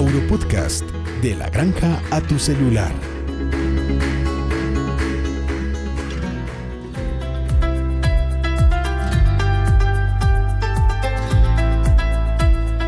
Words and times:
Auropodcast, 0.00 0.82
de 1.20 1.34
la 1.36 1.50
granja 1.50 2.00
a 2.10 2.22
tu 2.22 2.38
celular. 2.38 2.90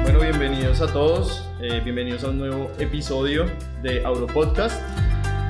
Bueno, 0.03 0.21
bienvenidos 0.21 0.81
a 0.81 0.91
todos, 0.91 1.47
eh, 1.61 1.83
bienvenidos 1.85 2.25
a 2.25 2.29
un 2.29 2.39
nuevo 2.39 2.71
episodio 2.79 3.45
de 3.83 4.03
Auropodcast. 4.07 4.81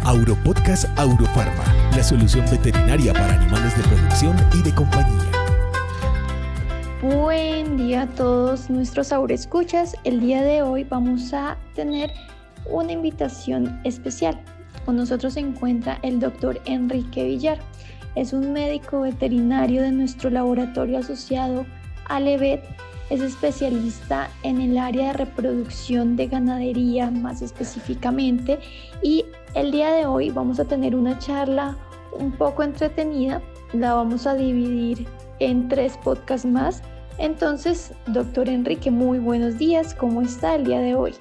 Auropodcast 0.03 0.87
Aurofarma, 0.99 1.93
la 1.97 2.03
solución 2.03 2.45
veterinaria 2.51 3.13
para 3.13 3.35
animales 3.35 3.77
de 3.77 3.85
producción 3.85 4.37
y 4.53 4.63
de 4.63 4.75
compañía. 4.75 5.42
Buen 7.03 7.79
día 7.79 8.03
a 8.03 8.07
todos 8.07 8.71
nuestros 8.71 9.13
escuchas. 9.29 9.97
El 10.05 10.21
día 10.21 10.41
de 10.43 10.63
hoy 10.63 10.85
vamos 10.85 11.35
a 11.35 11.59
tener 11.75 12.13
una 12.71 12.93
invitación 12.93 13.81
especial. 13.83 14.41
Con 14.85 14.99
nosotros 14.99 15.33
se 15.33 15.41
encuentra 15.41 15.99
el 16.03 16.21
doctor 16.21 16.61
Enrique 16.65 17.25
Villar. 17.25 17.59
Es 18.15 18.33
un 18.33 18.53
médico 18.53 19.01
veterinario 19.01 19.83
de 19.83 19.91
nuestro 19.91 20.31
laboratorio 20.31 20.99
asociado 20.99 21.67
a 22.05 22.21
Levet. 22.21 22.63
Es 23.11 23.21
especialista 23.21 24.31
en 24.45 24.61
el 24.61 24.79
área 24.79 25.09
de 25.09 25.25
reproducción 25.25 26.15
de 26.15 26.29
ganadería 26.29 27.11
más 27.11 27.43
específicamente 27.43 28.61
y 29.03 29.25
el 29.57 29.73
día 29.73 29.91
de 29.91 30.07
hoy 30.07 30.31
vamos 30.31 30.61
a 30.61 30.67
tener 30.67 30.95
una 30.95 31.19
charla 31.19 31.77
un 32.17 32.31
poco 32.31 32.63
entretenida. 32.63 33.43
La 33.73 33.95
vamos 33.95 34.29
a 34.29 34.37
dividir 34.37 35.09
en 35.41 35.67
tres 35.67 35.99
podcasts 36.05 36.47
más 36.47 36.81
entonces, 37.19 37.93
doctor 38.07 38.49
Enrique, 38.49 38.91
muy 38.91 39.19
buenos 39.19 39.59
días. 39.59 39.95
¿Cómo 39.95 40.23
está 40.23 40.55
el 40.55 40.65
día 40.65 40.81
de 40.81 40.95
hoy? 40.95 41.15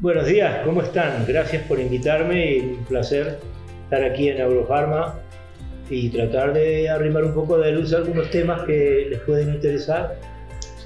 Buenos 0.00 0.26
días, 0.26 0.64
¿cómo 0.64 0.82
están? 0.82 1.24
Gracias 1.26 1.62
por 1.66 1.78
invitarme 1.80 2.56
y 2.56 2.60
un 2.60 2.84
placer 2.84 3.38
estar 3.84 4.04
aquí 4.04 4.28
en 4.28 4.38
Eurofarma 4.38 5.14
y 5.88 6.08
tratar 6.08 6.52
de 6.52 6.88
arrimar 6.88 7.24
un 7.24 7.34
poco 7.34 7.58
de 7.58 7.72
luz 7.72 7.92
a 7.92 7.98
algunos 7.98 8.30
temas 8.30 8.62
que 8.62 9.06
les 9.10 9.20
pueden 9.20 9.54
interesar 9.54 10.18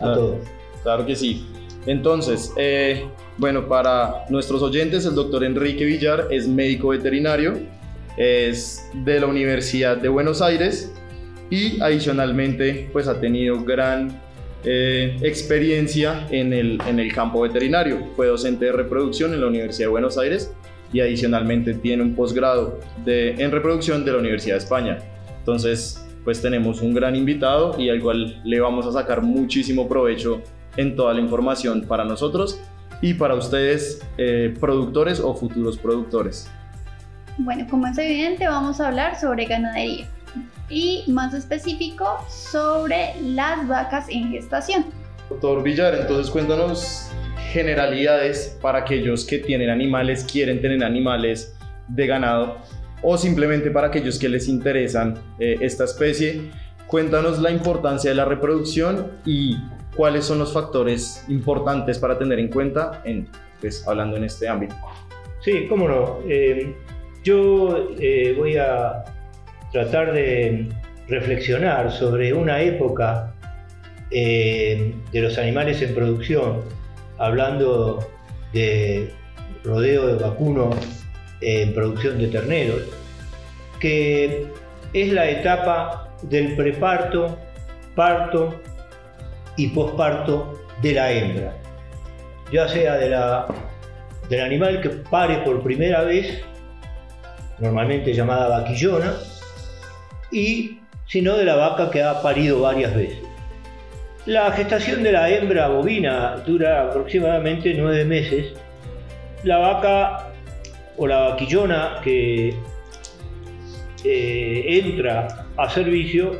a 0.00 0.14
todos. 0.14 0.38
Claro 0.82 1.06
que 1.06 1.16
sí. 1.16 1.46
Entonces, 1.86 2.52
eh, 2.56 3.06
bueno, 3.38 3.66
para 3.66 4.24
nuestros 4.28 4.62
oyentes, 4.62 5.06
el 5.06 5.14
doctor 5.14 5.44
Enrique 5.44 5.84
Villar 5.84 6.26
es 6.30 6.46
médico 6.46 6.88
veterinario, 6.88 7.54
es 8.16 8.90
de 8.92 9.20
la 9.20 9.26
Universidad 9.26 9.96
de 9.96 10.08
Buenos 10.08 10.42
Aires 10.42 10.92
y 11.50 11.80
adicionalmente 11.80 12.90
pues 12.92 13.08
ha 13.08 13.20
tenido 13.20 13.62
gran 13.64 14.20
eh, 14.64 15.16
experiencia 15.22 16.26
en 16.30 16.52
el, 16.52 16.80
en 16.86 16.98
el 16.98 17.12
campo 17.12 17.40
veterinario. 17.42 18.08
Fue 18.16 18.26
docente 18.26 18.66
de 18.66 18.72
reproducción 18.72 19.32
en 19.34 19.40
la 19.40 19.46
Universidad 19.46 19.86
de 19.86 19.90
Buenos 19.90 20.18
Aires 20.18 20.52
y 20.92 21.00
adicionalmente 21.00 21.74
tiene 21.74 22.02
un 22.02 22.14
posgrado 22.14 22.80
en 23.06 23.50
reproducción 23.50 24.04
de 24.04 24.12
la 24.12 24.18
Universidad 24.18 24.54
de 24.54 24.58
España. 24.58 24.98
Entonces, 25.38 26.04
pues 26.24 26.42
tenemos 26.42 26.82
un 26.82 26.94
gran 26.94 27.14
invitado 27.14 27.78
y 27.78 27.88
al 27.88 28.00
cual 28.00 28.40
le 28.44 28.60
vamos 28.60 28.86
a 28.86 28.92
sacar 28.92 29.22
muchísimo 29.22 29.88
provecho 29.88 30.42
en 30.76 30.96
toda 30.96 31.14
la 31.14 31.20
información 31.20 31.82
para 31.86 32.04
nosotros 32.04 32.60
y 33.00 33.14
para 33.14 33.34
ustedes, 33.34 34.04
eh, 34.16 34.54
productores 34.58 35.20
o 35.20 35.34
futuros 35.34 35.78
productores. 35.78 36.50
Bueno, 37.38 37.66
como 37.70 37.86
es 37.86 37.96
evidente, 37.98 38.48
vamos 38.48 38.80
a 38.80 38.88
hablar 38.88 39.18
sobre 39.18 39.44
ganadería 39.44 40.08
y 40.68 41.04
más 41.08 41.34
específico 41.34 42.24
sobre 42.28 43.14
las 43.22 43.66
vacas 43.66 44.06
en 44.08 44.30
gestación. 44.30 44.86
Doctor 45.28 45.62
Villar, 45.62 45.94
entonces 45.94 46.30
cuéntanos 46.30 47.10
generalidades 47.52 48.58
para 48.60 48.80
aquellos 48.80 49.24
que 49.24 49.38
tienen 49.38 49.70
animales, 49.70 50.24
quieren 50.30 50.60
tener 50.60 50.84
animales 50.84 51.56
de 51.88 52.06
ganado 52.06 52.58
o 53.02 53.16
simplemente 53.16 53.70
para 53.70 53.88
aquellos 53.88 54.18
que 54.18 54.28
les 54.28 54.48
interesan 54.48 55.14
eh, 55.38 55.56
esta 55.60 55.84
especie. 55.84 56.50
Cuéntanos 56.86 57.38
la 57.40 57.50
importancia 57.50 58.10
de 58.10 58.16
la 58.16 58.24
reproducción 58.24 59.12
y 59.24 59.56
cuáles 59.94 60.24
son 60.24 60.38
los 60.38 60.52
factores 60.52 61.24
importantes 61.28 61.98
para 61.98 62.18
tener 62.18 62.38
en 62.38 62.48
cuenta 62.48 63.02
en, 63.04 63.28
pues, 63.60 63.86
hablando 63.86 64.16
en 64.16 64.24
este 64.24 64.48
ámbito. 64.48 64.74
Sí, 65.40 65.66
cómo 65.68 65.88
no. 65.88 66.18
Eh, 66.28 66.74
yo 67.22 67.90
eh, 67.98 68.34
voy 68.36 68.56
a 68.56 69.04
tratar 69.72 70.12
de 70.12 70.68
reflexionar 71.08 71.90
sobre 71.90 72.32
una 72.32 72.60
época 72.60 73.34
eh, 74.10 74.94
de 75.12 75.20
los 75.20 75.38
animales 75.38 75.82
en 75.82 75.94
producción, 75.94 76.62
hablando 77.18 78.06
de 78.52 79.10
rodeo 79.64 80.06
de 80.06 80.22
vacuno 80.22 80.70
en 81.40 81.74
producción 81.74 82.18
de 82.18 82.28
terneros, 82.28 82.82
que 83.80 84.46
es 84.92 85.12
la 85.12 85.28
etapa 85.28 86.08
del 86.22 86.56
preparto, 86.56 87.38
parto 87.94 88.60
y 89.56 89.68
posparto 89.68 90.58
de 90.82 90.92
la 90.92 91.12
hembra, 91.12 91.56
ya 92.52 92.68
sea 92.68 92.96
de 92.96 93.10
la, 93.10 93.46
del 94.28 94.40
animal 94.40 94.80
que 94.80 94.90
pare 94.90 95.38
por 95.38 95.62
primera 95.62 96.02
vez, 96.02 96.42
normalmente 97.58 98.14
llamada 98.14 98.60
vaquillona, 98.60 99.14
y 100.30 100.78
sino 101.06 101.36
de 101.36 101.44
la 101.44 101.56
vaca 101.56 101.90
que 101.90 102.02
ha 102.02 102.22
parido 102.22 102.60
varias 102.60 102.94
veces. 102.94 103.18
La 104.26 104.52
gestación 104.52 105.02
de 105.02 105.12
la 105.12 105.30
hembra 105.30 105.68
bovina 105.68 106.36
dura 106.46 106.82
aproximadamente 106.82 107.72
nueve 107.74 108.04
meses. 108.04 108.52
La 109.42 109.56
vaca 109.58 110.32
o 110.98 111.06
la 111.06 111.30
vaquillona 111.30 112.00
que 112.04 112.54
eh, 114.04 114.64
entra 114.84 115.46
a 115.56 115.70
servicio 115.70 116.36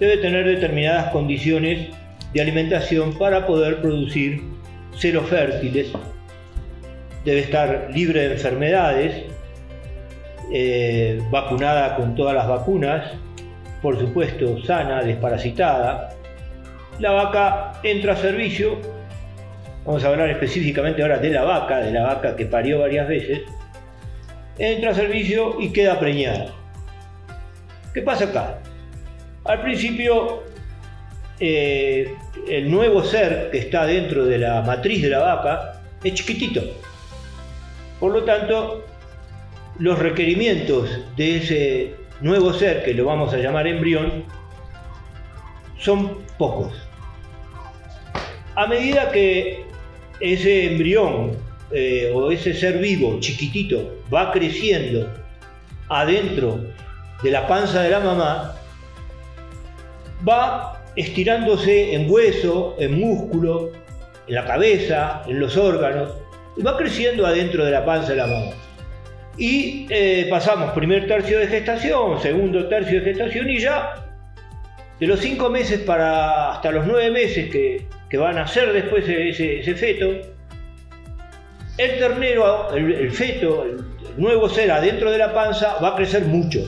debe 0.00 0.16
tener 0.16 0.46
determinadas 0.46 1.12
condiciones 1.12 1.90
de 2.32 2.40
alimentación 2.40 3.16
para 3.16 3.46
poder 3.46 3.80
producir 3.80 4.42
ceros 4.98 5.28
fértiles. 5.28 5.92
Debe 7.24 7.40
estar 7.40 7.88
libre 7.94 8.28
de 8.28 8.34
enfermedades, 8.34 9.24
eh, 10.52 11.22
vacunada 11.30 11.96
con 11.96 12.14
todas 12.14 12.34
las 12.34 12.46
vacunas, 12.48 13.12
por 13.82 13.98
supuesto 13.98 14.62
sana, 14.64 15.02
desparasitada. 15.02 16.10
La 16.98 17.12
vaca 17.12 17.72
entra 17.82 18.12
a 18.12 18.16
servicio, 18.16 18.78
vamos 19.84 20.04
a 20.04 20.08
hablar 20.08 20.30
específicamente 20.30 21.02
ahora 21.02 21.18
de 21.18 21.30
la 21.30 21.44
vaca, 21.44 21.78
de 21.78 21.92
la 21.92 22.04
vaca 22.04 22.36
que 22.36 22.46
parió 22.46 22.80
varias 22.80 23.08
veces, 23.08 23.42
entra 24.58 24.90
a 24.90 24.94
servicio 24.94 25.60
y 25.60 25.70
queda 25.70 25.98
preñada. 25.98 26.46
¿Qué 27.92 28.02
pasa 28.02 28.24
acá? 28.24 28.58
Al 29.44 29.62
principio, 29.62 30.42
eh, 31.40 32.14
el 32.48 32.70
nuevo 32.70 33.04
ser 33.04 33.50
que 33.50 33.58
está 33.58 33.86
dentro 33.86 34.24
de 34.24 34.38
la 34.38 34.62
matriz 34.62 35.02
de 35.02 35.10
la 35.10 35.18
vaca 35.18 35.80
es 36.02 36.14
chiquitito. 36.14 36.62
Por 38.00 38.12
lo 38.12 38.24
tanto, 38.24 38.84
los 39.78 39.98
requerimientos 39.98 40.88
de 41.16 41.36
ese 41.36 41.94
nuevo 42.20 42.52
ser, 42.52 42.84
que 42.84 42.94
lo 42.94 43.06
vamos 43.06 43.32
a 43.34 43.38
llamar 43.38 43.66
embrión, 43.66 44.24
son 45.78 46.18
pocos. 46.38 46.72
A 48.54 48.66
medida 48.66 49.10
que 49.10 49.64
ese 50.20 50.72
embrión 50.72 51.32
eh, 51.72 52.12
o 52.14 52.30
ese 52.30 52.54
ser 52.54 52.78
vivo 52.78 53.18
chiquitito 53.18 53.96
va 54.12 54.30
creciendo 54.30 55.12
adentro 55.88 56.60
de 57.22 57.30
la 57.30 57.48
panza 57.48 57.82
de 57.82 57.90
la 57.90 58.00
mamá, 58.00 58.54
va 60.26 60.84
estirándose 60.94 61.94
en 61.94 62.10
hueso, 62.10 62.76
en 62.78 63.00
músculo, 63.00 63.72
en 64.28 64.34
la 64.34 64.44
cabeza, 64.44 65.22
en 65.26 65.40
los 65.40 65.56
órganos, 65.56 66.10
y 66.56 66.62
va 66.62 66.76
creciendo 66.76 67.26
adentro 67.26 67.64
de 67.64 67.72
la 67.72 67.84
panza 67.84 68.10
de 68.10 68.16
la 68.16 68.26
mamá. 68.26 68.52
Y 69.36 69.86
eh, 69.90 70.26
pasamos 70.30 70.72
primer 70.72 71.06
tercio 71.06 71.38
de 71.38 71.48
gestación, 71.48 72.20
segundo 72.20 72.68
tercio 72.68 73.00
de 73.00 73.12
gestación 73.12 73.50
y 73.50 73.58
ya 73.58 74.04
de 75.00 75.06
los 75.06 75.18
cinco 75.20 75.50
meses 75.50 75.80
para 75.80 76.52
hasta 76.52 76.70
los 76.70 76.86
nueve 76.86 77.10
meses 77.10 77.50
que, 77.50 77.86
van 78.16 78.38
a 78.38 78.46
ser 78.46 78.72
después 78.72 79.08
ese, 79.08 79.58
ese 79.58 79.74
feto, 79.74 80.06
el 81.78 81.98
ternero, 81.98 82.72
el, 82.72 83.10
feto, 83.10 83.64
el 83.64 83.84
nuevo 84.16 84.48
ser 84.48 84.70
adentro 84.70 85.10
de 85.10 85.18
la 85.18 85.34
panza 85.34 85.80
va 85.82 85.88
a 85.88 85.96
crecer 85.96 86.22
mucho. 86.26 86.60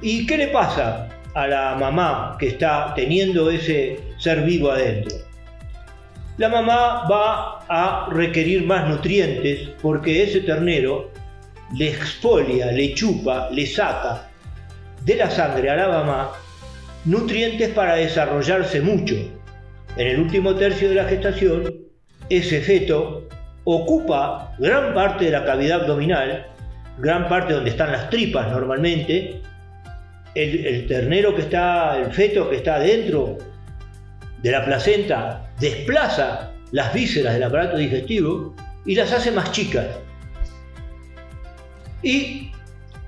¿Y 0.00 0.26
qué 0.26 0.38
le 0.38 0.48
pasa 0.48 1.10
a 1.34 1.46
la 1.46 1.76
mamá 1.78 2.36
que 2.38 2.48
está 2.48 2.94
teniendo 2.96 3.50
ese 3.50 4.00
ser 4.16 4.44
vivo 4.44 4.70
adentro? 4.70 5.29
La 6.40 6.48
mamá 6.48 7.06
va 7.06 7.66
a 7.68 8.08
requerir 8.10 8.64
más 8.64 8.88
nutrientes 8.88 9.68
porque 9.82 10.22
ese 10.22 10.40
ternero 10.40 11.10
le 11.76 11.90
exfolia, 11.90 12.72
le 12.72 12.94
chupa, 12.94 13.50
le 13.50 13.66
saca 13.66 14.26
de 15.04 15.16
la 15.16 15.30
sangre 15.30 15.68
a 15.68 15.76
la 15.76 15.88
mamá 15.88 16.32
nutrientes 17.04 17.68
para 17.74 17.96
desarrollarse 17.96 18.80
mucho. 18.80 19.16
En 19.98 20.06
el 20.06 20.18
último 20.18 20.54
tercio 20.54 20.88
de 20.88 20.94
la 20.94 21.04
gestación 21.04 21.74
ese 22.30 22.62
feto 22.62 23.28
ocupa 23.64 24.54
gran 24.58 24.94
parte 24.94 25.26
de 25.26 25.32
la 25.32 25.44
cavidad 25.44 25.82
abdominal, 25.82 26.46
gran 27.00 27.28
parte 27.28 27.52
donde 27.52 27.68
están 27.68 27.92
las 27.92 28.08
tripas 28.08 28.50
normalmente, 28.50 29.42
el, 30.34 30.86
ternero 30.86 31.34
que 31.34 31.42
está, 31.42 31.98
el 31.98 32.10
feto 32.14 32.48
que 32.48 32.56
está 32.56 32.78
dentro 32.78 33.36
de 34.42 34.50
la 34.50 34.64
placenta 34.64 35.49
desplaza 35.60 36.52
las 36.72 36.92
vísceras 36.92 37.34
del 37.34 37.44
aparato 37.44 37.76
digestivo 37.76 38.54
y 38.84 38.94
las 38.94 39.12
hace 39.12 39.30
más 39.30 39.52
chicas. 39.52 39.86
Y 42.02 42.50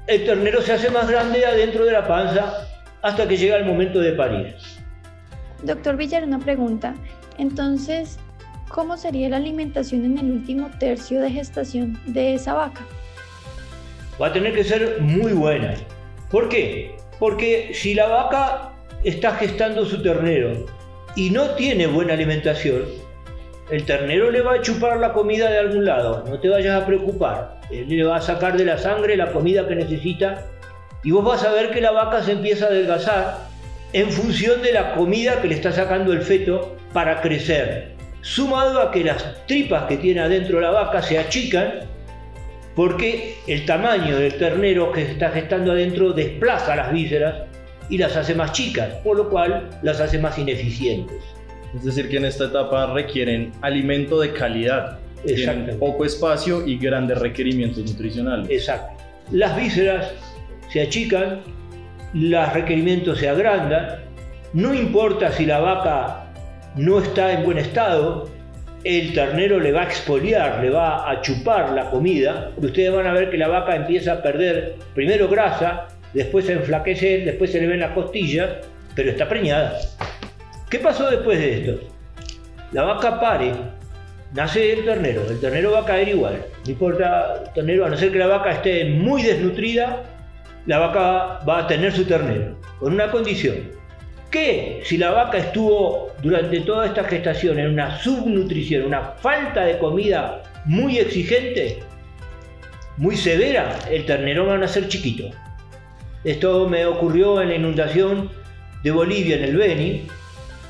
el 0.06 0.24
ternero 0.24 0.60
se 0.60 0.72
hace 0.72 0.90
más 0.90 1.08
grande 1.08 1.44
adentro 1.46 1.84
de 1.84 1.92
la 1.92 2.06
panza 2.06 2.68
hasta 3.00 3.26
que 3.26 3.36
llega 3.36 3.56
el 3.56 3.64
momento 3.64 4.00
de 4.00 4.12
parir. 4.12 4.54
Doctor 5.62 5.96
Villar, 5.96 6.24
una 6.24 6.38
pregunta. 6.38 6.94
Entonces, 7.38 8.18
¿cómo 8.68 8.96
sería 8.96 9.28
la 9.28 9.38
alimentación 9.38 10.04
en 10.04 10.18
el 10.18 10.30
último 10.30 10.70
tercio 10.78 11.20
de 11.20 11.30
gestación 11.30 11.98
de 12.06 12.34
esa 12.34 12.54
vaca? 12.54 12.82
Va 14.20 14.26
a 14.26 14.32
tener 14.32 14.52
que 14.52 14.64
ser 14.64 15.00
muy 15.00 15.32
buena. 15.32 15.74
¿Por 16.30 16.48
qué? 16.48 16.96
Porque 17.18 17.70
si 17.74 17.94
la 17.94 18.08
vaca 18.08 18.72
está 19.04 19.34
gestando 19.36 19.86
su 19.86 20.02
ternero 20.02 20.66
y 21.16 21.30
no 21.30 21.50
tiene 21.50 21.86
buena 21.86 22.14
alimentación, 22.14 22.84
el 23.70 23.84
ternero 23.84 24.30
le 24.30 24.42
va 24.42 24.54
a 24.54 24.60
chupar 24.60 24.98
la 24.98 25.12
comida 25.12 25.50
de 25.50 25.58
algún 25.58 25.84
lado, 25.84 26.24
no 26.28 26.38
te 26.40 26.48
vayas 26.48 26.82
a 26.82 26.86
preocupar. 26.86 27.60
Él 27.70 27.88
le 27.88 28.04
va 28.04 28.16
a 28.16 28.20
sacar 28.20 28.56
de 28.56 28.64
la 28.64 28.76
sangre 28.76 29.16
la 29.16 29.32
comida 29.32 29.66
que 29.66 29.74
necesita 29.74 30.44
y 31.02 31.10
vos 31.10 31.24
vas 31.24 31.42
a 31.44 31.52
ver 31.52 31.70
que 31.70 31.80
la 31.80 31.90
vaca 31.90 32.22
se 32.22 32.32
empieza 32.32 32.66
a 32.66 32.68
adelgazar 32.68 33.38
en 33.92 34.10
función 34.10 34.62
de 34.62 34.72
la 34.72 34.94
comida 34.94 35.40
que 35.40 35.48
le 35.48 35.54
está 35.54 35.72
sacando 35.72 36.12
el 36.12 36.22
feto 36.22 36.76
para 36.92 37.20
crecer. 37.20 37.92
Sumado 38.20 38.80
a 38.80 38.90
que 38.90 39.04
las 39.04 39.46
tripas 39.46 39.84
que 39.84 39.96
tiene 39.96 40.20
adentro 40.20 40.60
la 40.60 40.70
vaca 40.70 41.02
se 41.02 41.18
achican 41.18 41.80
porque 42.74 43.36
el 43.46 43.66
tamaño 43.66 44.18
del 44.18 44.34
ternero 44.34 44.92
que 44.92 45.02
está 45.02 45.30
gestando 45.30 45.72
adentro 45.72 46.12
desplaza 46.12 46.76
las 46.76 46.92
vísceras 46.92 47.51
y 47.88 47.98
las 47.98 48.16
hace 48.16 48.34
más 48.34 48.52
chicas, 48.52 48.94
por 49.04 49.16
lo 49.16 49.28
cual 49.28 49.70
las 49.82 50.00
hace 50.00 50.18
más 50.18 50.38
ineficientes. 50.38 51.22
Es 51.74 51.84
decir, 51.84 52.08
que 52.08 52.18
en 52.18 52.26
esta 52.26 52.46
etapa 52.46 52.92
requieren 52.92 53.52
alimento 53.62 54.20
de 54.20 54.32
calidad, 54.32 54.98
tienen 55.24 55.78
poco 55.78 56.04
espacio 56.04 56.66
y 56.66 56.78
grandes 56.78 57.18
requerimientos 57.18 57.84
nutricionales. 57.84 58.50
Exacto. 58.50 59.02
Las 59.30 59.56
vísceras 59.56 60.12
se 60.70 60.82
achican, 60.82 61.40
los 62.12 62.52
requerimientos 62.52 63.18
se 63.18 63.28
agrandan, 63.28 64.00
no 64.52 64.74
importa 64.74 65.32
si 65.32 65.46
la 65.46 65.60
vaca 65.60 66.26
no 66.76 66.98
está 66.98 67.32
en 67.32 67.44
buen 67.44 67.58
estado, 67.58 68.28
el 68.84 69.14
ternero 69.14 69.60
le 69.60 69.72
va 69.72 69.82
a 69.82 69.84
expoliar, 69.84 70.62
le 70.62 70.70
va 70.70 71.10
a 71.10 71.20
chupar 71.20 71.72
la 71.72 71.90
comida, 71.90 72.50
ustedes 72.56 72.92
van 72.92 73.06
a 73.06 73.12
ver 73.12 73.30
que 73.30 73.38
la 73.38 73.48
vaca 73.48 73.76
empieza 73.76 74.14
a 74.14 74.22
perder 74.22 74.76
primero 74.94 75.28
grasa, 75.28 75.88
después 76.12 76.46
se 76.46 76.52
enflaquece, 76.52 77.18
después 77.18 77.50
se 77.50 77.60
le 77.60 77.66
ven 77.66 77.80
las 77.80 77.92
costillas, 77.92 78.50
pero 78.94 79.10
está 79.10 79.28
preñada. 79.28 79.78
¿Qué 80.68 80.78
pasó 80.78 81.10
después 81.10 81.38
de 81.38 81.60
esto? 81.60 81.88
La 82.72 82.82
vaca 82.84 83.20
pare, 83.20 83.52
nace 84.34 84.72
el 84.72 84.84
ternero, 84.84 85.22
el 85.28 85.40
ternero 85.40 85.72
va 85.72 85.80
a 85.80 85.84
caer 85.84 86.08
igual, 86.08 86.44
no 86.64 86.70
importa 86.70 87.42
el 87.44 87.52
ternero, 87.52 87.84
a 87.84 87.90
no 87.90 87.96
ser 87.96 88.12
que 88.12 88.18
la 88.18 88.26
vaca 88.26 88.52
esté 88.52 88.86
muy 88.86 89.22
desnutrida, 89.22 90.04
la 90.66 90.78
vaca 90.78 91.44
va 91.46 91.58
a 91.58 91.66
tener 91.66 91.92
su 91.92 92.04
ternero, 92.04 92.58
con 92.78 92.94
una 92.94 93.10
condición, 93.10 93.56
que 94.30 94.80
si 94.84 94.96
la 94.96 95.10
vaca 95.10 95.36
estuvo 95.36 96.10
durante 96.22 96.60
toda 96.60 96.86
esta 96.86 97.04
gestación 97.04 97.58
en 97.58 97.72
una 97.72 97.98
subnutrición, 97.98 98.86
una 98.86 99.02
falta 99.02 99.64
de 99.66 99.78
comida 99.78 100.42
muy 100.64 100.98
exigente, 100.98 101.80
muy 102.96 103.16
severa, 103.16 103.78
el 103.90 104.06
ternero 104.06 104.46
va 104.46 104.54
a 104.54 104.58
nacer 104.58 104.88
chiquito. 104.88 105.30
Esto 106.24 106.68
me 106.68 106.86
ocurrió 106.86 107.40
en 107.42 107.48
la 107.48 107.56
inundación 107.56 108.30
de 108.82 108.90
Bolivia, 108.90 109.36
en 109.36 109.44
el 109.44 109.56
Beni, 109.56 110.06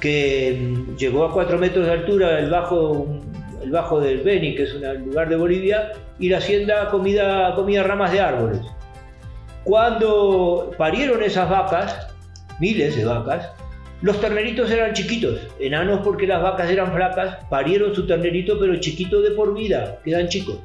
que 0.00 0.58
mm, 0.60 0.96
llegó 0.96 1.24
a 1.24 1.32
4 1.32 1.58
metros 1.58 1.86
de 1.86 1.92
altura 1.92 2.38
el 2.38 2.50
bajo, 2.50 3.06
el 3.62 3.70
bajo 3.70 4.00
del 4.00 4.18
Beni, 4.18 4.54
que 4.54 4.64
es 4.64 4.74
un 4.74 4.82
lugar 5.06 5.28
de 5.28 5.36
Bolivia, 5.36 5.92
y 6.18 6.28
la 6.28 6.38
hacienda 6.38 6.90
comía, 6.90 7.52
comía 7.54 7.82
ramas 7.82 8.12
de 8.12 8.20
árboles. 8.20 8.60
Cuando 9.64 10.72
parieron 10.76 11.22
esas 11.22 11.48
vacas, 11.48 12.08
miles 12.58 12.96
de 12.96 13.04
vacas, 13.04 13.50
los 14.00 14.20
terneritos 14.20 14.68
eran 14.70 14.94
chiquitos, 14.94 15.38
enanos 15.60 16.00
porque 16.02 16.26
las 16.26 16.42
vacas 16.42 16.68
eran 16.68 16.92
flacas, 16.92 17.38
parieron 17.48 17.94
su 17.94 18.04
ternerito 18.06 18.58
pero 18.58 18.74
chiquito 18.76 19.22
de 19.22 19.30
por 19.30 19.54
vida, 19.54 20.00
quedan 20.04 20.28
chicos. 20.28 20.58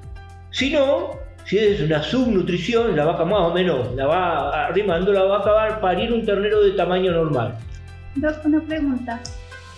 Si 0.50 0.72
no, 0.72 1.12
si 1.48 1.58
es 1.58 1.80
una 1.80 2.04
subnutrición, 2.04 2.94
la 2.98 3.06
vaca 3.06 3.24
más 3.24 3.40
o 3.40 3.54
menos 3.54 3.96
la 3.96 4.06
va 4.06 4.66
arrimando, 4.66 5.14
la 5.14 5.24
vaca 5.24 5.52
va 5.52 5.66
a 5.68 5.80
parir 5.80 6.12
un 6.12 6.26
ternero 6.26 6.62
de 6.62 6.72
tamaño 6.72 7.14
normal. 7.14 7.58
Doc, 8.16 8.44
una 8.44 8.60
pregunta. 8.62 9.22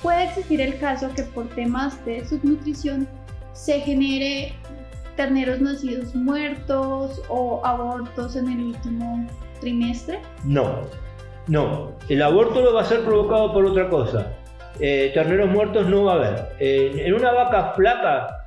¿Puede 0.02 0.24
existir 0.24 0.62
el 0.62 0.80
caso 0.80 1.14
que 1.16 1.24
por 1.24 1.48
temas 1.50 2.04
de 2.06 2.26
subnutrición 2.26 3.08
se 3.54 3.82
genere 3.82 4.54
terneros 5.16 5.62
nacidos 5.62 6.16
muertos 6.16 7.22
o 7.30 7.62
abortos 7.64 8.36
en 8.36 8.48
el 8.48 8.64
último 8.64 9.28
trimestre? 9.62 10.20
No, 10.46 10.82
no. 11.46 11.92
El 12.08 12.24
aborto 12.24 12.62
lo 12.62 12.74
va 12.74 12.82
a 12.82 12.86
ser 12.86 13.02
provocado 13.02 13.54
por 13.54 13.68
otra 13.68 13.90
cosa. 13.90 14.32
Eh, 14.80 15.12
terneros 15.14 15.52
muertos 15.52 15.86
no 15.88 16.06
va 16.06 16.14
a 16.14 16.16
haber. 16.16 16.56
en 16.60 17.14
una 17.14 17.32
vaca 17.32 17.74
flaca, 17.76 18.39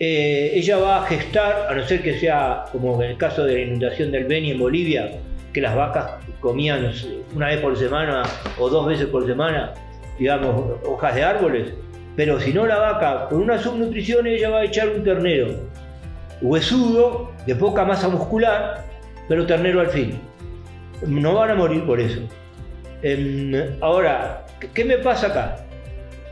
eh, 0.00 0.52
ella 0.54 0.78
va 0.78 1.02
a 1.02 1.06
gestar, 1.06 1.66
a 1.68 1.74
no 1.74 1.86
ser 1.86 2.02
que 2.02 2.18
sea 2.18 2.64
como 2.72 3.02
en 3.02 3.10
el 3.10 3.16
caso 3.18 3.44
de 3.44 3.54
la 3.54 3.60
inundación 3.60 4.10
del 4.10 4.24
Beni 4.24 4.50
en 4.50 4.58
Bolivia, 4.58 5.12
que 5.52 5.60
las 5.60 5.76
vacas 5.76 6.12
comían 6.40 6.90
una 7.34 7.48
vez 7.48 7.60
por 7.60 7.76
semana 7.76 8.22
o 8.58 8.70
dos 8.70 8.86
veces 8.86 9.06
por 9.06 9.26
semana, 9.26 9.74
digamos, 10.18 10.78
hojas 10.86 11.14
de 11.14 11.22
árboles. 11.22 11.74
Pero 12.16 12.40
si 12.40 12.52
no 12.52 12.66
la 12.66 12.78
vaca, 12.78 13.28
con 13.28 13.42
una 13.42 13.58
subnutrición, 13.58 14.26
ella 14.26 14.50
va 14.50 14.60
a 14.60 14.64
echar 14.64 14.88
un 14.88 15.04
ternero 15.04 15.68
huesudo, 16.40 17.30
de 17.46 17.54
poca 17.54 17.84
masa 17.84 18.08
muscular, 18.08 18.84
pero 19.28 19.46
ternero 19.46 19.80
al 19.80 19.88
fin. 19.88 20.18
No 21.06 21.34
van 21.34 21.50
a 21.50 21.54
morir 21.54 21.84
por 21.84 22.00
eso. 22.00 22.20
Em, 23.02 23.54
ahora, 23.80 24.46
¿qué 24.74 24.84
me 24.84 24.98
pasa 24.98 25.28
acá? 25.28 25.56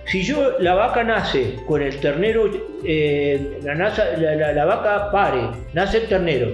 Si 0.08 0.22
yo, 0.22 0.58
la 0.58 0.74
vaca 0.74 1.04
nace 1.04 1.56
con 1.66 1.82
el 1.82 2.00
ternero, 2.00 2.50
eh, 2.84 3.60
la, 3.62 4.52
la 4.52 4.64
vaca 4.64 5.10
pare, 5.10 5.42
nace 5.74 5.98
el 5.98 6.08
ternero, 6.08 6.52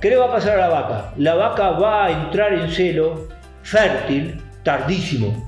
¿Qué 0.00 0.10
le 0.10 0.16
va 0.16 0.26
a 0.26 0.32
pasar 0.32 0.58
a 0.58 0.68
la 0.68 0.68
vaca? 0.68 1.12
La 1.16 1.34
vaca 1.34 1.70
va 1.70 2.04
a 2.04 2.10
entrar 2.10 2.52
en 2.52 2.70
celo 2.70 3.28
fértil 3.62 4.42
tardísimo. 4.62 5.46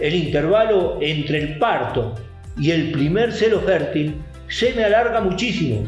El 0.00 0.14
intervalo 0.14 0.98
entre 1.00 1.38
el 1.38 1.58
parto 1.58 2.16
y 2.56 2.72
el 2.72 2.90
primer 2.90 3.32
celo 3.32 3.60
fértil 3.60 4.16
se 4.48 4.72
me 4.74 4.84
alarga 4.84 5.20
muchísimo. 5.20 5.86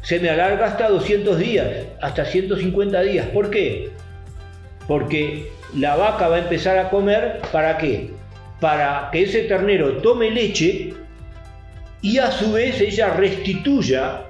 Se 0.00 0.18
me 0.18 0.30
alarga 0.30 0.66
hasta 0.66 0.88
200 0.88 1.38
días, 1.38 1.68
hasta 2.00 2.24
150 2.24 3.02
días. 3.02 3.26
¿Por 3.28 3.50
qué? 3.50 3.90
Porque 4.86 5.52
la 5.76 5.94
vaca 5.96 6.28
va 6.28 6.36
a 6.36 6.40
empezar 6.40 6.78
a 6.78 6.88
comer 6.88 7.42
para 7.52 7.76
qué? 7.76 8.10
Para 8.60 9.08
que 9.12 9.22
ese 9.22 9.42
ternero 9.42 9.98
tome 9.98 10.30
leche 10.30 10.94
y 12.02 12.18
a 12.18 12.30
su 12.30 12.52
vez 12.52 12.80
ella 12.80 13.14
restituya 13.14 14.24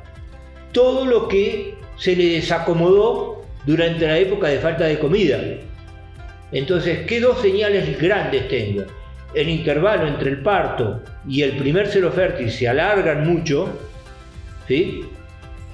todo 0.73 1.05
lo 1.05 1.29
que 1.29 1.75
se 1.97 2.15
le 2.15 2.35
desacomodó 2.35 3.45
durante 3.67 4.07
la 4.07 4.19
época 4.19 4.49
de 4.49 4.59
falta 4.59 4.85
de 4.85 4.99
comida. 4.99 5.39
Entonces, 6.53 7.07
¿qué 7.07 7.21
dos 7.21 7.41
señales 7.41 8.01
grandes 8.01 8.49
tengo? 8.49 8.85
El 9.35 9.49
intervalo 9.51 10.07
entre 10.07 10.31
el 10.31 10.43
parto 10.43 11.03
y 11.27 11.43
el 11.43 11.57
primer 11.57 11.89
cero 11.89 12.11
fértil 12.15 12.51
se 12.51 12.67
alargan 12.69 13.27
mucho, 13.27 13.69
¿sí? 14.67 15.05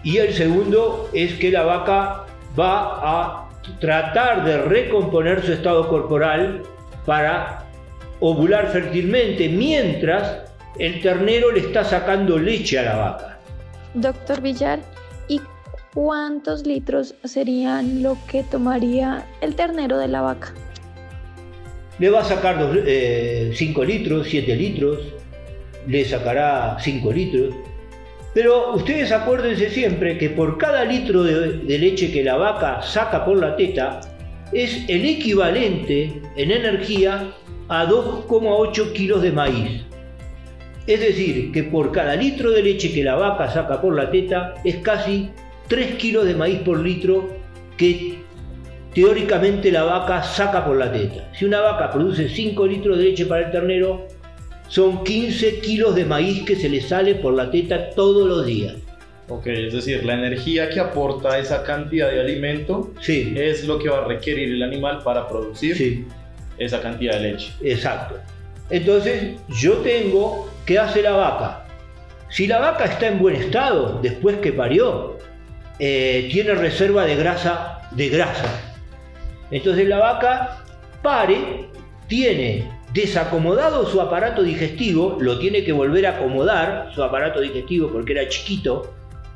Y 0.02 0.18
el 0.18 0.32
segundo 0.34 1.08
es 1.12 1.34
que 1.34 1.50
la 1.50 1.62
vaca 1.62 2.24
va 2.58 3.00
a 3.02 3.48
tratar 3.80 4.44
de 4.44 4.58
recomponer 4.58 5.42
su 5.42 5.52
estado 5.52 5.88
corporal 5.88 6.62
para 7.06 7.63
ovular 8.20 8.70
fértilmente, 8.70 9.48
mientras 9.48 10.40
el 10.78 11.00
ternero 11.00 11.52
le 11.52 11.60
está 11.60 11.84
sacando 11.84 12.38
leche 12.38 12.78
a 12.78 12.82
la 12.82 12.96
vaca. 12.96 13.38
Doctor 13.94 14.40
Villar, 14.40 14.80
¿y 15.28 15.40
¿cuántos 15.92 16.66
litros 16.66 17.14
serían 17.24 18.02
lo 18.02 18.18
que 18.28 18.42
tomaría 18.42 19.26
el 19.40 19.54
ternero 19.54 19.98
de 19.98 20.08
la 20.08 20.20
vaca? 20.20 20.52
Le 21.98 22.10
va 22.10 22.20
a 22.20 22.24
sacar 22.24 22.56
5 22.58 22.82
eh, 22.86 23.86
litros, 23.86 24.26
7 24.28 24.56
litros, 24.56 24.98
le 25.86 26.04
sacará 26.04 26.76
5 26.80 27.12
litros. 27.12 27.54
Pero 28.34 28.74
ustedes 28.74 29.12
acuérdense 29.12 29.70
siempre 29.70 30.18
que 30.18 30.30
por 30.30 30.58
cada 30.58 30.84
litro 30.84 31.22
de, 31.22 31.58
de 31.58 31.78
leche 31.78 32.10
que 32.10 32.24
la 32.24 32.34
vaca 32.34 32.82
saca 32.82 33.24
por 33.24 33.38
la 33.38 33.54
teta, 33.54 34.00
es 34.52 34.88
el 34.88 35.04
equivalente 35.04 36.22
en 36.36 36.50
energía 36.50 37.32
a 37.68 37.86
2,8 37.86 38.92
kilos 38.92 39.22
de 39.22 39.32
maíz. 39.32 39.82
Es 40.86 41.00
decir, 41.00 41.50
que 41.50 41.64
por 41.64 41.92
cada 41.92 42.14
litro 42.14 42.50
de 42.50 42.62
leche 42.62 42.92
que 42.92 43.02
la 43.02 43.14
vaca 43.14 43.50
saca 43.50 43.80
por 43.80 43.94
la 43.94 44.10
teta 44.10 44.54
es 44.64 44.76
casi 44.76 45.30
3 45.68 45.94
kilos 45.94 46.26
de 46.26 46.34
maíz 46.34 46.60
por 46.60 46.78
litro 46.78 47.30
que 47.78 48.18
teóricamente 48.94 49.72
la 49.72 49.84
vaca 49.84 50.22
saca 50.22 50.64
por 50.64 50.76
la 50.76 50.92
teta. 50.92 51.30
Si 51.32 51.44
una 51.46 51.60
vaca 51.60 51.90
produce 51.90 52.28
5 52.28 52.66
litros 52.66 52.98
de 52.98 53.04
leche 53.04 53.26
para 53.26 53.46
el 53.46 53.52
ternero, 53.52 54.06
son 54.68 55.02
15 55.04 55.60
kilos 55.60 55.94
de 55.94 56.04
maíz 56.04 56.42
que 56.44 56.56
se 56.56 56.68
le 56.68 56.80
sale 56.80 57.14
por 57.14 57.34
la 57.34 57.50
teta 57.50 57.90
todos 57.90 58.28
los 58.28 58.46
días. 58.46 58.83
Ok, 59.28 59.46
es 59.46 59.72
decir, 59.72 60.04
la 60.04 60.14
energía 60.14 60.68
que 60.68 60.80
aporta 60.80 61.38
esa 61.38 61.62
cantidad 61.64 62.10
de 62.10 62.20
alimento 62.20 62.92
Sí, 63.00 63.34
es 63.36 63.64
lo 63.66 63.78
que 63.78 63.88
va 63.88 63.98
a 63.98 64.04
requerir 64.04 64.52
el 64.52 64.62
animal 64.62 65.00
para 65.02 65.26
producir 65.28 65.76
sí, 65.76 66.06
esa 66.58 66.80
cantidad 66.82 67.14
de 67.14 67.32
leche. 67.32 67.52
exacto. 67.62 68.16
Entonces, 68.70 69.34
yo 69.60 69.74
tengo, 69.78 70.50
¿qué 70.66 70.78
hace 70.78 71.02
la 71.02 71.12
vaca? 71.12 71.66
Si 72.30 72.46
la 72.46 72.58
vaca 72.58 72.84
está 72.84 73.08
en 73.08 73.18
buen 73.18 73.36
estado 73.36 74.00
después 74.02 74.38
que 74.38 74.52
parió, 74.52 75.18
eh, 75.78 76.28
tiene 76.32 76.54
reserva 76.54 77.04
de 77.04 77.16
grasa, 77.16 77.88
de 77.92 78.08
grasa. 78.08 78.60
Entonces 79.50 79.86
la 79.86 79.98
vaca 79.98 80.64
pare, 81.02 81.68
tiene 82.08 82.70
desacomodado 82.92 83.86
su 83.86 84.00
aparato 84.00 84.42
digestivo, 84.42 85.18
lo 85.20 85.38
tiene 85.38 85.64
que 85.64 85.72
volver 85.72 86.06
a 86.06 86.16
acomodar, 86.16 86.90
su 86.94 87.02
aparato 87.02 87.40
digestivo 87.40 87.88
porque 87.90 88.12
era 88.12 88.28
chiquito, 88.28 88.94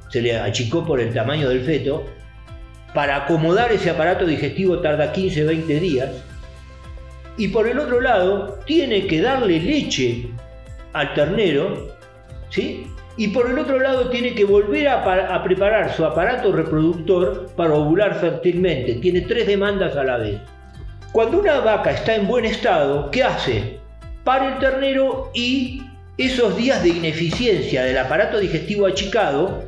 se 0.09 0.23
le 0.23 0.39
achicó 0.39 0.85
por 0.85 1.01
el 1.01 1.13
tamaño 1.13 1.49
del 1.49 1.63
feto, 1.63 2.07
para 2.95 3.17
acomodar 3.17 3.73
ese 3.73 3.91
aparato 3.91 4.27
digestivo 4.27 4.81
tarda 4.81 5.13
15, 5.13 5.45
20 5.45 5.81
días, 5.81 6.11
y 7.37 7.49
por 7.49 7.69
el 7.69 7.79
otro 7.79 8.01
lado 8.01 8.59
tiene 8.67 9.07
que 9.07 9.21
darle 9.21 9.61
leche 9.61 10.29
al 10.93 11.15
ternero, 11.15 11.97
¿sí? 12.51 12.87
Y 13.17 13.29
por 13.29 13.51
el 13.51 13.59
otro 13.59 13.79
lado 13.79 14.11
tiene 14.11 14.35
que 14.35 14.45
volver 14.45 14.89
a, 14.89 15.35
a 15.35 15.43
preparar 15.43 15.93
su 15.93 16.05
aparato 16.05 16.53
reproductor 16.53 17.49
para 17.57 17.75
ovular 17.75 18.15
fértilmente. 18.21 18.95
Tiene 18.95 19.23
tres 19.23 19.47
demandas 19.47 19.97
a 19.97 20.05
la 20.05 20.19
vez. 20.19 20.41
Cuando 21.13 21.39
una 21.41 21.61
vaca 21.61 21.91
está 21.91 22.15
en 22.15 22.27
buen 22.29 22.45
estado, 22.45 23.11
¿qué 23.11 23.25
hace? 23.25 23.79
Para 24.25 24.55
el 24.55 24.59
ternero 24.59 25.31
y 25.35 25.83
esos 26.17 26.57
días 26.57 26.83
de 26.83 26.91
ineficiencia 26.91 27.85
del 27.85 27.99
aparato 27.99 28.39
digestivo 28.39 28.87
achicado 28.87 29.65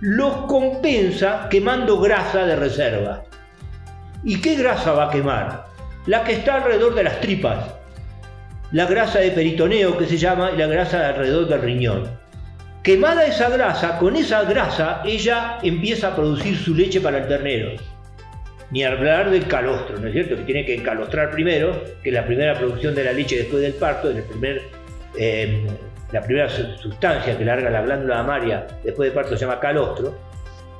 los 0.00 0.46
compensa 0.46 1.48
quemando 1.50 2.00
grasa 2.00 2.44
de 2.44 2.56
reserva. 2.56 3.24
¿Y 4.22 4.40
qué 4.40 4.56
grasa 4.56 4.92
va 4.92 5.08
a 5.08 5.10
quemar? 5.10 5.66
La 6.06 6.24
que 6.24 6.32
está 6.32 6.56
alrededor 6.56 6.94
de 6.94 7.04
las 7.04 7.20
tripas. 7.20 7.74
La 8.72 8.86
grasa 8.86 9.20
de 9.20 9.30
peritoneo 9.30 9.96
que 9.96 10.06
se 10.06 10.16
llama 10.16 10.50
y 10.52 10.58
la 10.58 10.66
grasa 10.66 11.08
alrededor 11.08 11.48
del 11.48 11.62
riñón. 11.62 12.24
Quemada 12.82 13.24
esa 13.24 13.48
grasa, 13.48 13.98
con 13.98 14.14
esa 14.14 14.44
grasa 14.44 15.00
ella 15.06 15.58
empieza 15.62 16.08
a 16.08 16.16
producir 16.16 16.56
su 16.56 16.74
leche 16.74 17.00
para 17.00 17.18
el 17.18 17.28
ternero. 17.28 17.70
Ni 18.70 18.84
hablar 18.84 19.30
del 19.30 19.46
calostro, 19.46 19.98
¿no 19.98 20.08
es 20.08 20.12
cierto? 20.12 20.36
Que 20.36 20.42
tiene 20.42 20.66
que 20.66 20.74
encalostrar 20.74 21.30
primero, 21.30 21.82
que 22.02 22.10
es 22.10 22.14
la 22.14 22.26
primera 22.26 22.54
producción 22.58 22.94
de 22.94 23.04
la 23.04 23.12
leche 23.12 23.38
después 23.38 23.62
del 23.62 23.74
parto, 23.74 24.10
el 24.10 24.22
primer, 24.24 24.62
eh, 25.18 25.66
la 26.14 26.22
primera 26.22 26.48
su- 26.48 26.76
sustancia 26.78 27.36
que 27.36 27.44
larga 27.44 27.68
la 27.70 27.82
glándula 27.82 28.16
mamaria 28.22 28.66
después 28.82 29.08
del 29.08 29.14
parto 29.14 29.36
se 29.36 29.44
llama 29.44 29.60
calostro. 29.60 30.14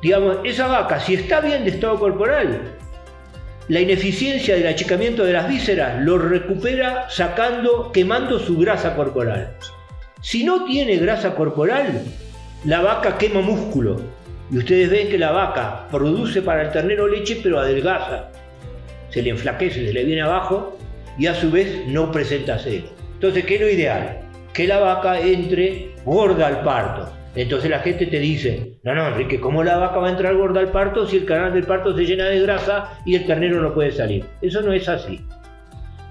Digamos, 0.01 0.39
esa 0.45 0.67
vaca, 0.69 1.01
si 1.01 1.15
está 1.15 1.41
bien 1.41 1.65
de 1.65 1.71
estado 1.71 1.99
corporal, 1.99 2.61
la 3.69 3.81
ineficiencia 3.81 4.55
del 4.55 4.67
achicamiento 4.67 5.25
de 5.25 5.33
las 5.33 5.49
vísceras 5.49 6.01
lo 6.03 6.19
recupera 6.19 7.09
sacando, 7.11 7.91
quemando 7.93 8.39
su 8.39 8.59
grasa 8.59 8.95
corporal. 8.95 9.57
Si 10.21 10.45
no 10.45 10.65
tiene 10.65 10.97
grasa 10.99 11.35
corporal, 11.35 12.03
la 12.65 12.81
vaca 12.81 13.19
quema 13.19 13.41
músculo. 13.41 14.01
Y 14.51 14.59
ustedes 14.59 14.91
ven 14.91 15.09
que 15.09 15.19
la 15.19 15.33
vaca 15.33 15.89
produce 15.91 16.43
para 16.43 16.63
el 16.63 16.71
ternero 16.71 17.09
leche, 17.09 17.41
pero 17.43 17.59
adelgaza. 17.59 18.29
Se 19.11 19.23
le 19.23 19.31
enflaquece, 19.31 19.87
se 19.87 19.93
le 19.93 20.05
viene 20.05 20.23
abajo 20.23 20.79
y 21.19 21.27
a 21.27 21.35
su 21.35 21.51
vez 21.51 21.87
no 21.87 22.13
presenta 22.13 22.59
celo. 22.59 22.89
Entonces, 23.15 23.45
¿qué 23.47 23.55
es 23.55 23.61
lo 23.63 23.69
ideal? 23.71 24.19
Que 24.55 24.69
la 24.69 24.79
vaca 24.79 25.21
entre 25.21 25.97
gorda 26.05 26.47
al 26.47 26.63
parto. 26.63 27.13
Entonces 27.35 27.69
la 27.69 27.81
gente 27.81 28.07
te 28.07 28.21
dice, 28.21 28.79
no, 28.85 28.95
no, 28.95 29.09
Enrique, 29.09 29.41
¿cómo 29.41 29.65
la 29.65 29.77
vaca 29.77 29.99
va 29.99 30.07
a 30.07 30.11
entrar 30.13 30.37
gorda 30.37 30.61
al 30.61 30.71
parto 30.71 31.05
si 31.07 31.17
el 31.17 31.25
canal 31.25 31.53
del 31.53 31.65
parto 31.65 31.95
se 31.97 32.07
llena 32.07 32.27
de 32.27 32.41
grasa 32.41 33.01
y 33.05 33.17
el 33.17 33.27
ternero 33.27 33.61
no 33.61 33.75
puede 33.75 33.91
salir? 33.91 34.25
Eso 34.41 34.63
no 34.63 34.73
es 34.73 34.89
así. 34.89 35.21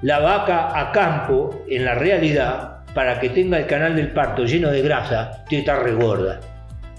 La 0.02 0.20
vaca 0.20 0.78
a 0.78 0.92
campo, 0.92 1.64
en 1.70 1.86
la 1.86 1.96
realidad, 1.96 2.84
para 2.94 3.22
que 3.22 3.30
tenga 3.30 3.58
el 3.58 3.66
canal 3.66 3.96
del 3.96 4.12
parto 4.12 4.44
lleno 4.44 4.70
de 4.70 4.82
grasa, 4.82 5.46
tiene 5.48 5.64
que 5.64 5.72
estar 5.72 5.82
regorda. 5.82 6.42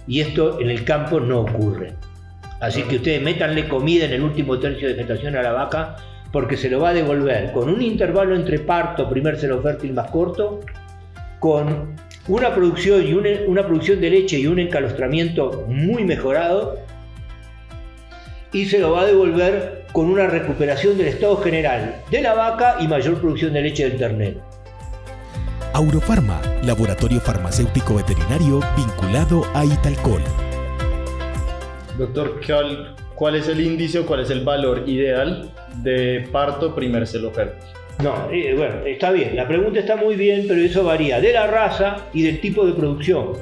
Y 0.07 0.21
esto 0.21 0.59
en 0.59 0.71
el 0.71 0.85
campo 0.85 1.21
no 1.21 1.41
ocurre. 1.41 1.93
Así 2.61 2.83
que 2.85 2.97
ustedes 2.97 3.21
métanle 3.21 3.69
comida 3.69 4.07
en 4.07 4.13
el 4.13 4.23
último 4.23 4.59
tercio 4.59 4.89
de 4.89 4.95
gestación 4.95 5.37
a 5.37 5.43
la 5.43 5.53
vaca 5.53 5.97
porque 6.33 6.57
se 6.57 6.71
lo 6.71 6.81
va 6.81 6.89
a 6.89 6.95
devolver 6.95 7.53
con 7.53 7.69
un 7.69 7.83
intervalo 7.83 8.35
entre 8.35 8.59
parto, 8.61 9.09
primer 9.09 9.37
celo 9.37 9.61
fértil 9.61 9.93
más 9.93 10.11
corto, 10.11 10.61
con 11.41 11.97
una 12.29 12.55
producción, 12.55 13.07
y 13.07 13.13
una, 13.13 13.31
una 13.47 13.67
producción 13.67 14.01
de 14.01 14.11
leche 14.11 14.39
y 14.39 14.47
un 14.47 14.59
encalostramiento 14.59 15.67
muy 15.69 16.05
mejorado, 16.05 16.79
y 18.53 18.67
se 18.67 18.79
lo 18.79 18.93
va 18.93 19.03
a 19.03 19.07
devolver 19.07 19.85
con 19.93 20.07
una 20.07 20.27
recuperación 20.27 20.97
del 20.97 21.09
estado 21.09 21.37
general 21.39 21.97
de 22.11 22.23
la 22.23 22.35
vaca 22.35 22.77
y 22.81 22.89
mayor 22.89 23.21
producción 23.21 23.53
de 23.53 23.63
leche 23.63 23.89
del 23.89 23.99
ternero. 23.99 24.41
Aurofarma, 25.73 26.41
laboratorio 26.63 27.21
farmacéutico 27.21 27.97
veterinario 27.97 28.61
vinculado 28.77 29.45
a 29.55 29.65
Italcol. 29.65 30.23
Doctor, 31.99 32.41
¿cuál, 32.47 32.95
cuál 33.17 33.35
es 33.35 33.49
el 33.49 33.61
índice 33.61 33.99
o 33.99 34.07
cuál 34.07 34.21
es 34.21 34.31
el 34.31 34.45
valor 34.45 34.85
ideal 34.89 35.53
de 35.83 36.29
parto 36.31 36.75
primer 36.75 37.07
celo 37.07 37.33
fértil? 37.33 37.69
No, 38.03 38.29
eh, 38.31 38.55
bueno, 38.57 38.85
está 38.85 39.13
bien, 39.13 39.37
la 39.37 39.47
pregunta 39.47 39.81
está 39.81 39.97
muy 39.97 40.17
bien, 40.17 40.47
pero 40.49 40.61
eso 40.61 40.85
varía 40.85 41.21
de 41.21 41.33
la 41.33 41.47
raza 41.47 42.07
y 42.13 42.23
del 42.23 42.41
tipo 42.41 42.67
de 42.67 42.73
producción. 42.73 43.33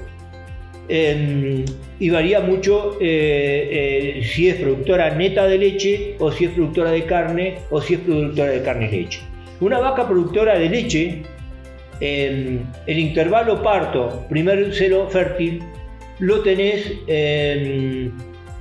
Eh, 0.89 1.65
y 1.99 2.11
varía 2.11 2.41
mucho 2.41 2.99
eh, 3.01 4.19
eh, 4.19 4.25
si 4.25 4.49
es 4.49 4.57
productora 4.57 5.15
neta 5.15 5.47
de 5.47 5.57
leche 5.57 6.17
o 6.19 6.33
si 6.33 6.47
es 6.47 6.51
productora 6.51 6.91
de 6.91 7.05
carne 7.05 7.59
o 7.71 7.81
si 7.81 7.95
es 7.95 8.01
productora 8.01 8.51
de 8.51 8.63
carne 8.63 8.89
y 8.91 9.03
leche. 9.03 9.21
Una 9.61 9.79
vaca 9.79 10.07
productora 10.09 10.59
de 10.59 10.69
leche, 10.69 11.23
eh, 12.01 12.59
el 12.87 12.99
intervalo 12.99 13.63
parto, 13.63 14.27
primer 14.29 14.75
celo 14.75 15.09
fértil, 15.09 15.63
lo 16.19 16.41
tenés 16.41 16.93
eh, 17.07 18.11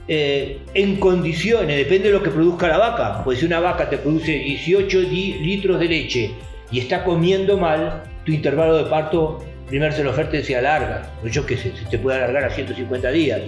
eh, 0.07 0.59
en 0.73 0.95
condiciones, 0.97 1.77
depende 1.77 2.07
de 2.09 2.13
lo 2.13 2.23
que 2.23 2.29
produzca 2.29 2.67
la 2.67 2.77
vaca. 2.77 3.23
Pues 3.23 3.39
si 3.39 3.45
una 3.45 3.59
vaca 3.59 3.89
te 3.89 3.97
produce 3.97 4.31
18 4.33 5.01
di- 5.01 5.33
litros 5.41 5.79
de 5.79 5.87
leche 5.87 6.31
y 6.71 6.79
está 6.79 7.03
comiendo 7.03 7.57
mal, 7.57 8.03
tu 8.25 8.31
intervalo 8.31 8.77
de 8.77 8.85
parto, 8.89 9.43
primer 9.67 9.93
celo 9.93 10.13
fértil 10.13 10.43
se 10.43 10.55
alarga. 10.55 11.11
Pues 11.21 11.33
yo 11.33 11.45
qué 11.45 11.57
sé, 11.57 11.71
se 11.75 11.85
te 11.89 11.97
puede 11.97 12.17
alargar 12.17 12.45
a 12.45 12.49
150 12.49 13.11
días. 13.11 13.41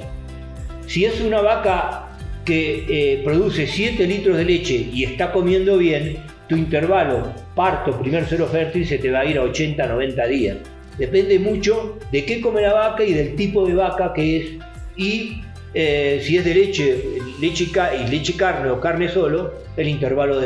Si 0.88 1.06
es 1.06 1.20
una 1.22 1.42
vaca 1.42 2.08
que 2.46 2.86
eh, 2.90 3.22
produce 3.24 3.68
7 3.68 4.06
litros 4.06 4.38
de 4.38 4.46
leche 4.46 4.74
y 4.94 5.04
está 5.06 5.32
comiendo 5.32 5.78
bien, 5.78 6.18
tu 6.48 6.58
intervalo 6.58 7.34
parto, 7.56 7.98
primer 8.00 8.26
celo 8.26 8.48
fértil 8.48 8.86
se 8.86 8.98
te 8.98 9.10
va 9.10 9.22
a 9.22 9.26
ir 9.26 9.38
a 9.38 9.44
80, 9.44 9.86
90 9.88 10.28
días. 10.28 10.58
Depende 10.98 11.40
mucho 11.40 11.98
de 12.12 12.26
qué 12.26 12.42
come 12.42 12.62
la 12.62 12.74
vaca 12.74 13.04
y 13.04 13.14
del 13.14 13.36
tipo 13.36 13.66
de 13.66 13.74
vaca 13.76 14.12
que 14.14 14.38
es 14.38 14.46
y 14.98 15.42
eh, 15.74 16.20
si 16.22 16.38
es 16.38 16.46
de 16.46 16.54
leche, 16.54 17.04
leche 17.40 17.66
y, 17.66 18.10
leche 18.10 18.36
carne 18.36 18.70
o 18.70 18.80
carne 18.80 19.10
solo, 19.10 19.54
el 19.76 19.88
intervalo 19.88 20.40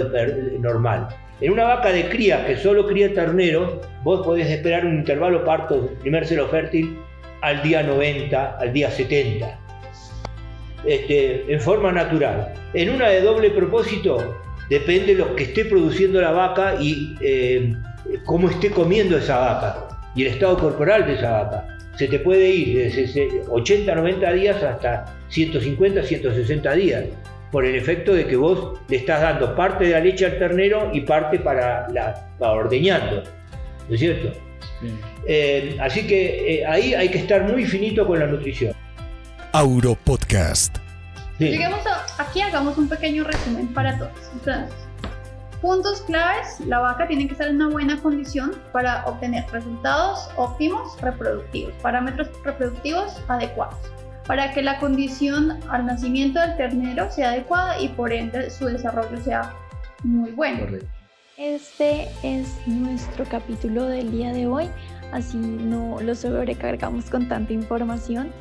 normal. 0.59 1.07
En 1.39 1.51
una 1.51 1.65
vaca 1.65 1.91
de 1.91 2.09
cría 2.09 2.45
que 2.45 2.57
solo 2.57 2.87
cría 2.87 3.13
ternero, 3.13 3.81
vos 4.03 4.25
podés 4.25 4.49
esperar 4.49 4.85
un 4.85 4.95
intervalo 4.95 5.45
parto 5.45 5.91
primer 6.01 6.25
celo 6.25 6.47
fértil 6.47 6.97
al 7.41 7.61
día 7.61 7.83
90, 7.83 8.57
al 8.57 8.73
día 8.73 8.89
70 8.89 9.59
este, 10.85 11.51
en 11.51 11.59
forma 11.59 11.91
natural. 11.91 12.53
En 12.73 12.89
una 12.89 13.09
de 13.09 13.21
doble 13.21 13.51
propósito, 13.51 14.37
depende 14.69 15.07
de 15.07 15.15
lo 15.15 15.35
que 15.35 15.43
esté 15.43 15.65
produciendo 15.65 16.21
la 16.21 16.31
vaca 16.31 16.75
y 16.79 17.15
eh, 17.21 17.73
cómo 18.25 18.49
esté 18.49 18.71
comiendo 18.71 19.17
esa 19.17 19.37
vaca 19.37 19.87
y 20.15 20.23
el 20.23 20.27
estado 20.29 20.57
corporal 20.57 21.05
de 21.05 21.15
esa 21.15 21.43
vaca. 21.43 21.77
Se 21.97 22.07
te 22.07 22.19
puede 22.19 22.49
ir 22.49 22.77
desde 22.77 23.41
80, 23.49 23.95
90 23.95 24.31
días 24.33 24.63
hasta 24.63 25.16
150, 25.29 26.03
160 26.03 26.71
días, 26.73 27.03
por 27.51 27.65
el 27.65 27.75
efecto 27.75 28.13
de 28.13 28.27
que 28.27 28.35
vos 28.35 28.79
le 28.89 28.97
estás 28.97 29.21
dando 29.21 29.55
parte 29.55 29.85
de 29.85 29.91
la 29.91 29.99
leche 29.99 30.25
al 30.25 30.37
ternero 30.37 30.89
y 30.93 31.01
parte 31.01 31.39
para, 31.39 31.87
la, 31.89 32.29
para 32.39 32.53
ordeñando. 32.53 33.23
¿No 33.87 33.93
es 33.95 33.99
cierto? 33.99 34.31
Eh, 35.25 35.77
así 35.81 36.05
que 36.05 36.59
eh, 36.59 36.65
ahí 36.65 36.93
hay 36.93 37.09
que 37.09 37.17
estar 37.19 37.43
muy 37.43 37.65
finito 37.65 38.05
con 38.05 38.19
la 38.19 38.27
nutrición. 38.27 38.73
Auro 39.53 39.95
Podcast. 40.03 40.77
Sí. 41.37 41.49
Lleguemos 41.49 41.79
a- 41.87 42.21
aquí, 42.21 42.41
hagamos 42.41 42.77
un 42.77 42.89
pequeño 42.89 43.23
resumen 43.23 43.67
para 43.73 43.97
todos. 43.97 44.11
Entonces, 44.33 44.73
Puntos 45.61 46.01
claves, 46.01 46.59
la 46.67 46.77
vaca 46.79 47.07
tiene 47.07 47.25
que 47.25 47.31
estar 47.33 47.47
en 47.47 47.55
una 47.55 47.69
buena 47.69 47.99
condición 47.99 48.53
para 48.71 49.03
obtener 49.07 49.43
resultados 49.51 50.29
óptimos 50.35 51.01
reproductivos, 51.01 51.73
parámetros 51.81 52.29
reproductivos 52.43 53.19
adecuados, 53.27 53.79
para 54.27 54.51
que 54.51 54.61
la 54.61 54.77
condición 54.77 55.57
al 55.69 55.85
nacimiento 55.85 56.39
del 56.39 56.57
ternero 56.57 57.09
sea 57.09 57.29
adecuada 57.29 57.79
y 57.79 57.87
por 57.87 58.11
ende 58.11 58.49
su 58.49 58.65
desarrollo 58.65 59.17
sea 59.23 59.53
muy 60.03 60.31
bueno. 60.31 60.65
Este 61.37 62.07
es 62.23 62.47
nuestro 62.67 63.23
capítulo 63.25 63.85
del 63.85 64.11
día 64.11 64.33
de 64.33 64.47
hoy, 64.47 64.69
así 65.13 65.37
no 65.37 65.97
lo 66.01 66.13
sobrecargamos 66.13 67.09
con 67.09 67.27
tanta 67.29 67.53
información. 67.53 68.31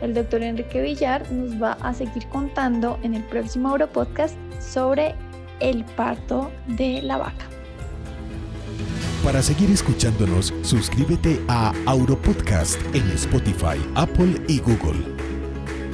El 0.00 0.14
doctor 0.14 0.42
Enrique 0.42 0.80
Villar 0.80 1.30
nos 1.30 1.62
va 1.62 1.72
a 1.82 1.92
seguir 1.92 2.26
contando 2.28 2.98
en 3.02 3.14
el 3.14 3.22
próximo 3.24 3.70
Auropodcast 3.70 4.36
sobre 4.60 5.14
el 5.60 5.84
parto 5.84 6.50
de 6.68 7.02
la 7.02 7.18
vaca. 7.18 7.46
Para 9.22 9.40
seguir 9.42 9.70
escuchándonos, 9.70 10.52
suscríbete 10.62 11.40
a 11.48 11.72
Auropodcast 11.86 12.78
en 12.94 13.10
Spotify, 13.12 13.80
Apple 13.94 14.40
y 14.48 14.60
Google. 14.60 15.13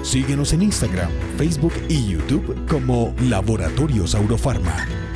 Síguenos 0.02 0.52
en 0.52 0.62
Instagram, 0.62 1.10
Facebook 1.36 1.74
y 1.88 2.06
YouTube 2.06 2.66
como 2.68 3.14
Laboratorios 3.20 4.14
Aurofarma. 4.14 5.09